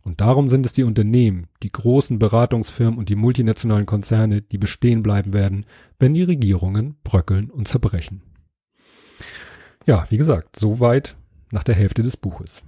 [0.02, 5.02] Und darum sind es die Unternehmen, die großen Beratungsfirmen und die multinationalen Konzerne, die bestehen
[5.02, 5.64] bleiben werden,
[5.98, 8.22] wenn die Regierungen bröckeln und zerbrechen.
[9.86, 11.16] Ja, wie gesagt, soweit
[11.50, 12.62] nach der Hälfte des Buches.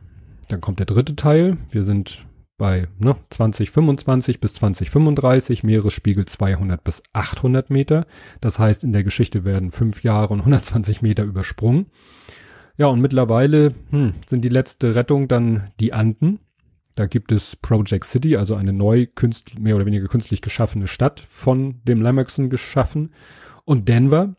[0.49, 1.57] Dann kommt der dritte Teil.
[1.71, 2.25] Wir sind
[2.57, 8.07] bei ne, 2025 bis 2035, Meeresspiegel 200 bis 800 Meter.
[8.41, 11.87] Das heißt, in der Geschichte werden fünf Jahre und 120 Meter übersprungen.
[12.77, 16.41] Ja, und mittlerweile hm, sind die letzte Rettung dann die Anden.
[16.97, 21.25] Da gibt es Project City, also eine neu künstlich, mehr oder weniger künstlich geschaffene Stadt
[21.29, 23.13] von dem Lamexon geschaffen.
[23.65, 24.37] Und Denver,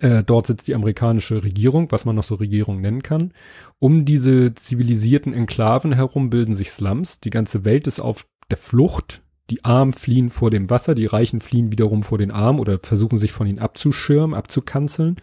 [0.00, 3.32] äh, dort sitzt die amerikanische Regierung, was man noch so Regierung nennen kann.
[3.78, 7.20] Um diese zivilisierten Enklaven herum bilden sich Slums.
[7.20, 9.22] Die ganze Welt ist auf der Flucht.
[9.50, 13.16] Die Armen fliehen vor dem Wasser, die Reichen fliehen wiederum vor den Armen oder versuchen
[13.16, 15.16] sich von ihnen abzuschirmen, abzukanzeln.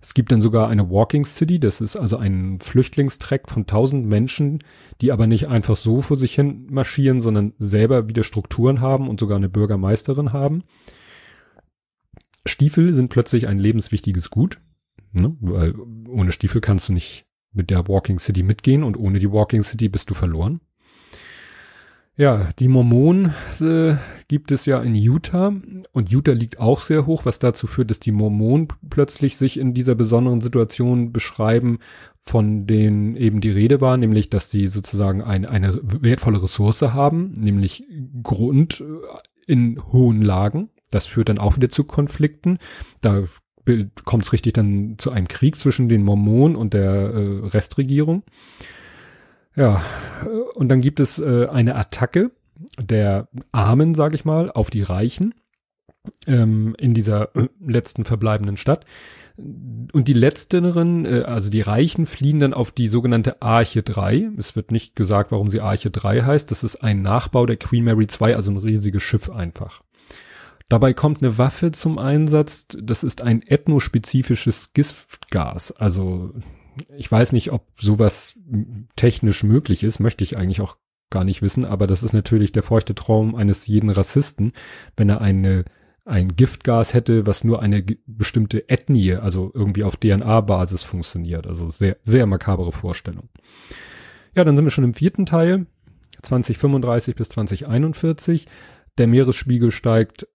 [0.00, 4.62] Es gibt dann sogar eine Walking City, das ist also ein Flüchtlingstreck von tausend Menschen,
[5.00, 9.18] die aber nicht einfach so vor sich hin marschieren, sondern selber wieder Strukturen haben und
[9.18, 10.62] sogar eine Bürgermeisterin haben.
[12.46, 14.58] Stiefel sind plötzlich ein lebenswichtiges Gut,
[15.12, 15.36] ne?
[15.40, 15.74] weil
[16.08, 19.88] ohne Stiefel kannst du nicht mit der Walking City mitgehen und ohne die Walking City
[19.88, 20.60] bist du verloren.
[22.16, 23.34] Ja, die Mormonen
[24.28, 25.52] gibt es ja in Utah
[25.90, 29.74] und Utah liegt auch sehr hoch, was dazu führt, dass die Mormonen plötzlich sich in
[29.74, 31.78] dieser besonderen Situation beschreiben,
[32.22, 37.32] von denen eben die Rede war, nämlich, dass sie sozusagen ein, eine wertvolle Ressource haben,
[37.32, 37.84] nämlich
[38.22, 40.70] Grund äh, in hohen Lagen.
[40.94, 42.58] Das führt dann auch wieder zu Konflikten.
[43.00, 43.24] Da
[44.04, 48.22] kommt es richtig dann zu einem Krieg zwischen den Mormonen und der äh, Restregierung.
[49.56, 49.82] Ja,
[50.54, 52.30] und dann gibt es äh, eine Attacke
[52.78, 55.34] der Armen, sag ich mal, auf die Reichen.
[56.26, 58.84] ähm, in dieser äh, letzten verbleibenden Stadt.
[59.36, 64.30] Und die letzteren, äh, also die Reichen, fliehen dann auf die sogenannte Arche 3.
[64.38, 66.50] Es wird nicht gesagt, warum sie Arche 3 heißt.
[66.50, 69.83] Das ist ein Nachbau der Queen Mary 2, also ein riesiges Schiff einfach.
[70.68, 72.66] Dabei kommt eine Waffe zum Einsatz.
[72.80, 75.72] Das ist ein ethnospezifisches Giftgas.
[75.72, 76.32] Also
[76.96, 78.34] ich weiß nicht, ob sowas
[78.96, 80.76] technisch möglich ist, möchte ich eigentlich auch
[81.10, 84.52] gar nicht wissen, aber das ist natürlich der feuchte Traum eines jeden Rassisten,
[84.96, 85.64] wenn er eine
[86.06, 91.46] ein Giftgas hätte, was nur eine bestimmte Ethnie, also irgendwie auf DNA-Basis funktioniert.
[91.46, 93.30] Also sehr, sehr makabere Vorstellung.
[94.34, 95.66] Ja, dann sind wir schon im vierten Teil,
[96.22, 98.46] 2035 bis 2041.
[98.98, 100.28] Der Meeresspiegel steigt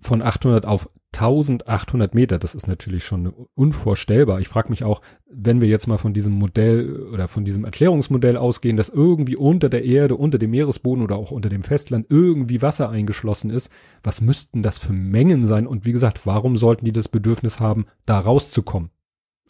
[0.00, 4.40] von 800 auf 1800 Meter, das ist natürlich schon unvorstellbar.
[4.40, 8.36] Ich frage mich auch, wenn wir jetzt mal von diesem Modell oder von diesem Erklärungsmodell
[8.36, 12.60] ausgehen, dass irgendwie unter der Erde, unter dem Meeresboden oder auch unter dem Festland irgendwie
[12.60, 13.70] Wasser eingeschlossen ist,
[14.02, 15.66] was müssten das für Mengen sein?
[15.66, 18.90] Und wie gesagt, warum sollten die das Bedürfnis haben, da rauszukommen?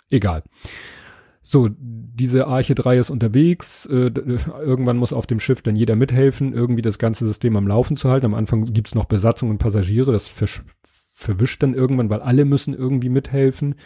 [0.09, 0.45] Egal.
[1.49, 6.53] So, diese Arche 3 ist unterwegs, äh, irgendwann muss auf dem Schiff dann jeder mithelfen,
[6.53, 8.27] irgendwie das ganze System am Laufen zu halten.
[8.27, 10.29] Am Anfang gibt's noch Besatzung und Passagiere, das
[11.13, 13.77] verwischt dann irgendwann, weil alle müssen irgendwie mithelfen.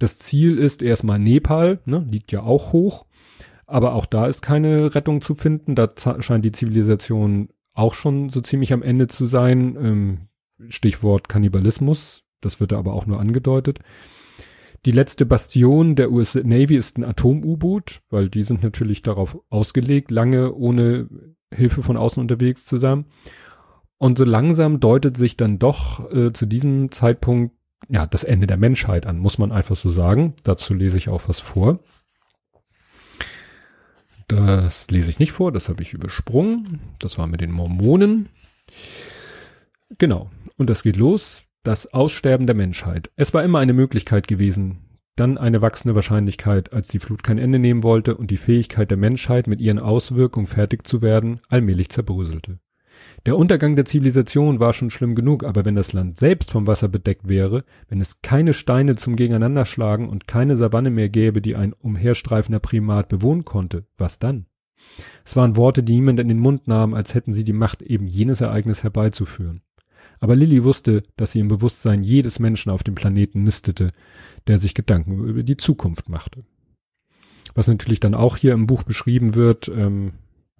[0.00, 3.06] Das Ziel ist erstmal Nepal, ne, liegt ja auch hoch,
[3.64, 5.76] aber auch da ist keine Rettung zu finden.
[5.76, 9.76] Da scheint die Zivilisation auch schon so ziemlich am Ende zu sein.
[9.80, 10.18] Ähm,
[10.68, 13.78] Stichwort Kannibalismus, das wird da aber auch nur angedeutet.
[14.84, 20.10] Die letzte Bastion der US Navy ist ein Atom-U-Boot, weil die sind natürlich darauf ausgelegt,
[20.10, 21.08] lange ohne
[21.54, 23.04] Hilfe von außen unterwegs zu sein.
[23.98, 27.54] Und so langsam deutet sich dann doch äh, zu diesem Zeitpunkt
[27.88, 30.34] ja das Ende der Menschheit an, muss man einfach so sagen.
[30.42, 31.78] Dazu lese ich auch was vor.
[34.26, 36.80] Das lese ich nicht vor, das habe ich übersprungen.
[36.98, 38.28] Das war mit den Mormonen.
[39.98, 40.30] Genau.
[40.56, 41.42] Und das geht los.
[41.64, 43.12] Das Aussterben der Menschheit.
[43.14, 44.80] Es war immer eine Möglichkeit gewesen,
[45.14, 48.98] dann eine wachsende Wahrscheinlichkeit, als die Flut kein Ende nehmen wollte und die Fähigkeit der
[48.98, 52.58] Menschheit mit ihren Auswirkungen fertig zu werden, allmählich zerbröselte.
[53.26, 56.88] Der Untergang der Zivilisation war schon schlimm genug, aber wenn das Land selbst vom Wasser
[56.88, 61.74] bedeckt wäre, wenn es keine Steine zum Gegeneinanderschlagen und keine Savanne mehr gäbe, die ein
[61.74, 64.46] umherstreifender Primat bewohnen konnte, was dann?
[65.24, 68.08] Es waren Worte, die niemand in den Mund nahm, als hätten sie die Macht, eben
[68.08, 69.62] jenes Ereignis herbeizuführen.
[70.22, 73.90] Aber Lilly wusste, dass sie im Bewusstsein jedes Menschen auf dem Planeten nistete,
[74.46, 76.44] der sich Gedanken über die Zukunft machte.
[77.56, 80.12] Was natürlich dann auch hier im Buch beschrieben wird, ähm,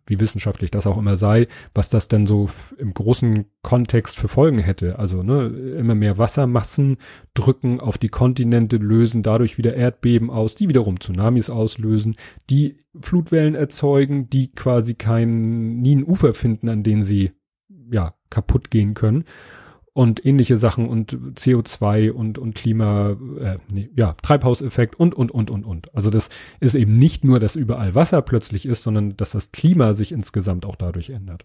[0.09, 4.59] wie wissenschaftlich das auch immer sei, was das denn so im großen Kontext für Folgen
[4.59, 4.99] hätte.
[4.99, 5.47] Also ne,
[5.79, 6.97] immer mehr Wassermassen
[7.35, 12.17] drücken auf die Kontinente, lösen dadurch wieder Erdbeben aus, die wiederum Tsunamis auslösen,
[12.51, 17.31] die Flutwellen erzeugen, die quasi kein nie ein Ufer finden, an denen sie
[17.93, 19.25] ja kaputt gehen können
[19.95, 25.51] und ähnliche Sachen und CO2 und und Klima, äh, nee, ja Treibhauseffekt und und und
[25.51, 25.95] und und.
[25.95, 29.93] Also das ist eben nicht nur, dass überall Wasser plötzlich ist, sondern dass das Klima
[29.93, 31.45] sich insgesamt auch dadurch ändert.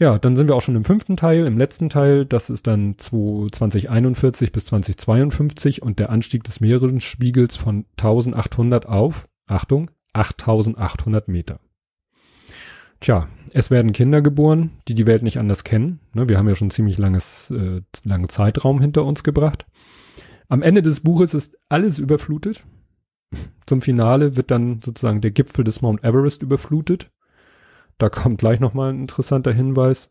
[0.00, 2.24] Ja, dann sind wir auch schon im fünften Teil, im letzten Teil.
[2.24, 9.90] Das ist dann 2041 bis 2052 und der Anstieg des Meeresspiegels von 1800 auf, Achtung,
[10.12, 11.58] 8800 Meter.
[13.00, 16.00] Tja, es werden Kinder geboren, die die Welt nicht anders kennen.
[16.14, 19.66] Ne, wir haben ja schon ziemlich langes, äh, langen Zeitraum hinter uns gebracht.
[20.48, 22.64] Am Ende des Buches ist alles überflutet.
[23.66, 27.10] Zum Finale wird dann sozusagen der Gipfel des Mount Everest überflutet.
[27.98, 30.10] Da kommt gleich nochmal ein interessanter Hinweis.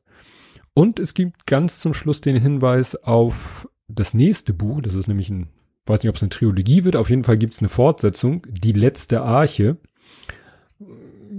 [0.74, 4.82] Und es gibt ganz zum Schluss den Hinweis auf das nächste Buch.
[4.82, 5.48] Das ist nämlich ein,
[5.88, 6.96] weiß nicht, ob es eine Trilogie wird.
[6.96, 8.46] Auf jeden Fall gibt es eine Fortsetzung.
[8.48, 9.78] Die letzte Arche.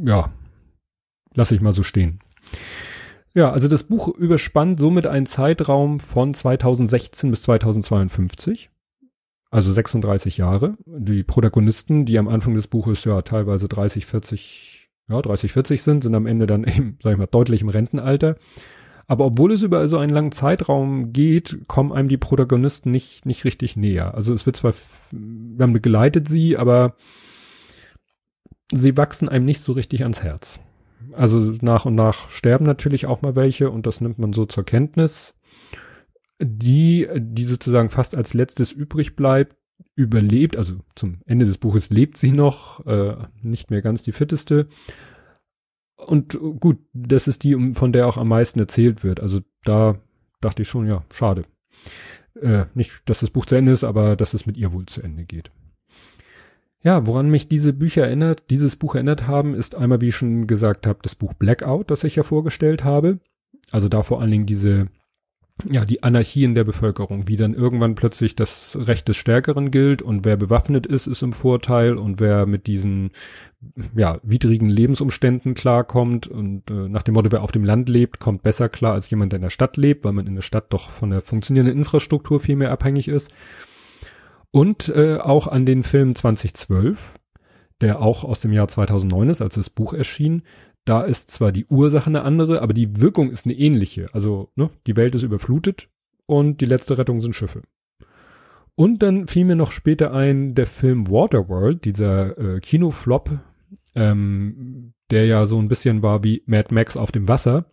[0.04, 0.32] Ja,
[1.34, 2.20] Lass ich mal so stehen.
[3.34, 8.70] Ja, also das Buch überspannt somit einen Zeitraum von 2016 bis 2052.
[9.50, 10.76] Also 36 Jahre.
[10.86, 16.02] Die Protagonisten, die am Anfang des Buches ja teilweise 30, 40, ja, 30, 40 sind,
[16.02, 18.36] sind am Ende dann eben, sag ich mal, deutlich im Rentenalter.
[19.06, 23.44] Aber obwohl es über so einen langen Zeitraum geht, kommen einem die Protagonisten nicht, nicht
[23.44, 24.14] richtig näher.
[24.14, 24.74] Also es wird zwar,
[25.10, 26.94] wir haben begleitet sie, aber
[28.70, 30.60] sie wachsen einem nicht so richtig ans Herz.
[31.12, 34.64] Also nach und nach sterben natürlich auch mal welche und das nimmt man so zur
[34.64, 35.34] Kenntnis.
[36.40, 39.56] Die, die sozusagen fast als letztes übrig bleibt,
[39.96, 44.68] überlebt, also zum Ende des Buches lebt sie noch, äh, nicht mehr ganz die fitteste.
[45.96, 49.18] Und gut, das ist die, von der auch am meisten erzählt wird.
[49.18, 49.98] Also da
[50.40, 51.42] dachte ich schon, ja, schade.
[52.40, 55.02] Äh, nicht, dass das Buch zu Ende ist, aber dass es mit ihr wohl zu
[55.02, 55.50] Ende geht.
[56.82, 60.46] Ja, woran mich diese Bücher erinnert, dieses Buch erinnert haben, ist einmal, wie ich schon
[60.46, 63.18] gesagt habe, das Buch Blackout, das ich ja vorgestellt habe.
[63.70, 64.88] Also da vor allen Dingen diese
[65.68, 70.02] ja, die Anarchie in der Bevölkerung, wie dann irgendwann plötzlich das Recht des Stärkeren gilt
[70.02, 73.10] und wer bewaffnet ist, ist im Vorteil und wer mit diesen,
[73.96, 78.42] ja, widrigen Lebensumständen klarkommt und äh, nach dem Motto, wer auf dem Land lebt, kommt
[78.42, 80.90] besser klar als jemand, der in der Stadt lebt, weil man in der Stadt doch
[80.90, 83.32] von der funktionierenden Infrastruktur viel mehr abhängig ist.
[84.50, 87.16] Und äh, auch an den Film 2012,
[87.80, 90.42] der auch aus dem Jahr 2009 ist, als das Buch erschien,
[90.84, 94.06] da ist zwar die Ursache eine andere, aber die Wirkung ist eine ähnliche.
[94.14, 95.88] Also, ne, die Welt ist überflutet
[96.26, 97.62] und die letzte Rettung sind Schiffe.
[98.74, 103.38] Und dann fiel mir noch später ein, der Film Waterworld, dieser äh, Kinoflop,
[103.94, 107.66] ähm, der ja so ein bisschen war wie Mad Max auf dem Wasser.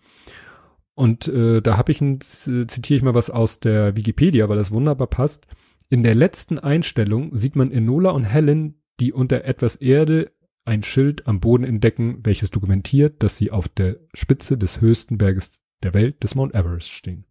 [0.96, 4.72] Und äh, da habe ich ein, zitiere ich mal was aus der Wikipedia, weil das
[4.72, 5.46] wunderbar passt.
[5.90, 10.32] In der letzten Einstellung sieht man Enola und Helen, die unter etwas Erde
[10.66, 15.62] ein Schild am Boden entdecken, welches dokumentiert, dass sie auf der Spitze des höchsten Berges
[15.84, 17.26] der Welt, des Mount Everest, stehen.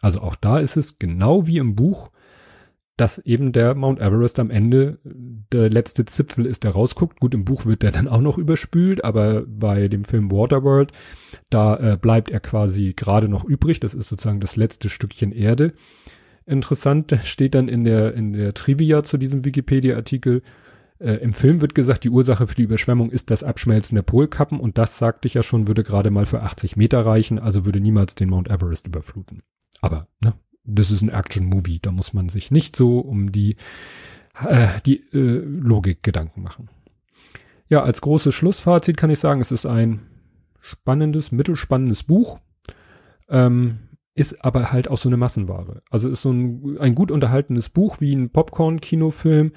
[0.00, 2.10] Also auch da ist es genau wie im Buch,
[2.96, 7.18] dass eben der Mount Everest am Ende der letzte Zipfel ist, der rausguckt.
[7.18, 10.92] Gut, im Buch wird der dann auch noch überspült, aber bei dem Film Waterworld,
[11.50, 13.80] da äh, bleibt er quasi gerade noch übrig.
[13.80, 15.72] Das ist sozusagen das letzte Stückchen Erde.
[16.46, 20.42] Interessant steht dann in der, in der Trivia zu diesem Wikipedia-Artikel,
[21.02, 24.60] äh, Im Film wird gesagt, die Ursache für die Überschwemmung ist das Abschmelzen der Polkappen
[24.60, 27.80] und das, sagte ich ja schon, würde gerade mal für 80 Meter reichen, also würde
[27.80, 29.42] niemals den Mount Everest überfluten.
[29.80, 33.56] Aber, ne, das ist ein Action-Movie, da muss man sich nicht so um die,
[34.46, 36.68] äh, die äh, Logik Gedanken machen.
[37.68, 40.02] Ja, als großes Schlussfazit kann ich sagen, es ist ein
[40.60, 42.38] spannendes, mittelspannendes Buch.
[43.28, 43.80] Ähm,
[44.14, 45.82] ist aber halt auch so eine Massenware.
[45.90, 49.52] Also ist so ein, ein gut unterhaltenes Buch wie ein Popcorn-Kinofilm,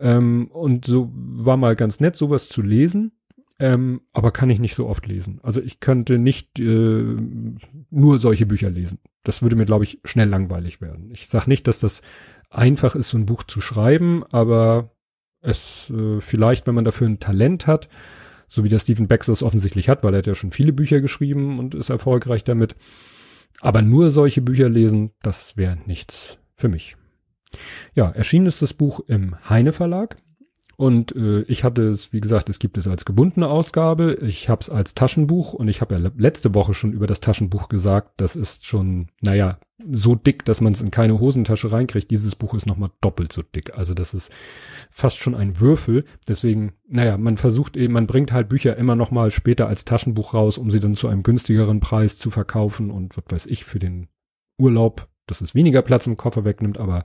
[0.00, 3.12] ähm, und so war mal ganz nett, sowas zu lesen.
[3.60, 5.40] Ähm, aber kann ich nicht so oft lesen.
[5.42, 7.16] Also ich könnte nicht äh,
[7.90, 9.00] nur solche Bücher lesen.
[9.24, 11.10] Das würde mir, glaube ich, schnell langweilig werden.
[11.10, 12.02] Ich sage nicht, dass das
[12.50, 14.92] einfach ist, so ein Buch zu schreiben, aber
[15.40, 17.88] es äh, vielleicht, wenn man dafür ein Talent hat,
[18.46, 21.00] so wie der Stephen Baxter es offensichtlich hat, weil er hat ja schon viele Bücher
[21.00, 22.76] geschrieben und ist erfolgreich damit.
[23.60, 26.96] Aber nur solche Bücher lesen, das wäre nichts für mich.
[27.94, 30.16] Ja, erschienen ist das Buch im Heine Verlag.
[30.78, 34.14] Und äh, ich hatte es, wie gesagt, es gibt es als gebundene Ausgabe.
[34.22, 37.68] Ich habe es als Taschenbuch und ich habe ja letzte Woche schon über das Taschenbuch
[37.68, 39.58] gesagt, das ist schon, naja,
[39.90, 42.10] so dick, dass man es in keine Hosentasche reinkriegt.
[42.10, 43.76] Dieses Buch ist nochmal doppelt so dick.
[43.76, 44.30] Also das ist
[44.92, 46.04] fast schon ein Würfel.
[46.28, 50.58] Deswegen, naja, man versucht eben, man bringt halt Bücher immer nochmal später als Taschenbuch raus,
[50.58, 54.08] um sie dann zu einem günstigeren Preis zu verkaufen und was weiß ich, für den
[54.58, 57.04] Urlaub dass es weniger Platz im Koffer wegnimmt, aber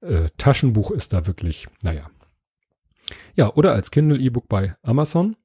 [0.00, 2.02] äh, Taschenbuch ist da wirklich, naja.
[3.36, 5.36] Ja, oder als Kindle E-Book bei Amazon.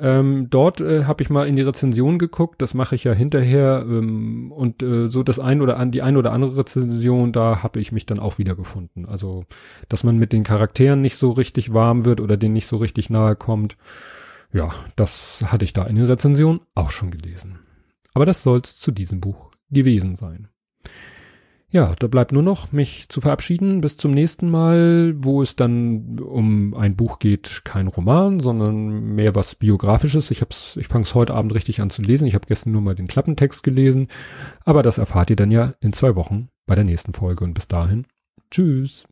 [0.00, 3.84] Ähm, dort äh, habe ich mal in die Rezension geguckt, das mache ich ja hinterher
[3.86, 7.80] ähm, und äh, so das ein oder an die ein oder andere Rezension, da habe
[7.80, 9.04] ich mich dann auch wiedergefunden.
[9.04, 9.44] Also,
[9.90, 13.10] dass man mit den Charakteren nicht so richtig warm wird oder denen nicht so richtig
[13.10, 13.76] nahe kommt.
[14.54, 17.58] Ja, das hatte ich da in der Rezension auch schon gelesen.
[18.14, 20.48] Aber das soll's zu diesem Buch gewesen sein.
[21.72, 23.80] Ja, da bleibt nur noch, mich zu verabschieden.
[23.80, 29.36] Bis zum nächsten Mal, wo es dann um ein Buch geht, kein Roman, sondern mehr
[29.36, 30.32] was Biografisches.
[30.32, 32.26] Ich ich fange es heute Abend richtig an zu lesen.
[32.26, 34.08] Ich habe gestern nur mal den Klappentext gelesen.
[34.64, 37.44] Aber das erfahrt ihr dann ja in zwei Wochen bei der nächsten Folge.
[37.44, 38.04] Und bis dahin,
[38.50, 39.04] tschüss.